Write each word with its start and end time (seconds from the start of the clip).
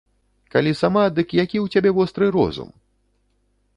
Калі 0.55 0.71
сама, 0.79 1.03
дык 1.19 1.29
які 1.43 1.57
ў 1.61 1.67
цябе 1.75 1.89
востры 1.99 2.25
розум! 2.37 2.69